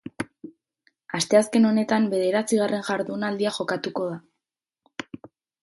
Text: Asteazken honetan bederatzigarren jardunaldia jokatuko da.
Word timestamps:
Asteazken 1.19 1.67
honetan 1.73 2.09
bederatzigarren 2.15 2.87
jardunaldia 2.89 3.55
jokatuko 3.61 4.11
da. 4.11 5.31